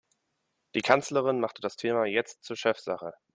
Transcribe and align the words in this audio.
Die 0.73 0.81
Kanzlerin 0.81 1.39
machte 1.39 1.61
das 1.61 1.75
Thema 1.75 2.05
jetzt 2.07 2.43
zur 2.43 2.57
Chefsache. 2.57 3.13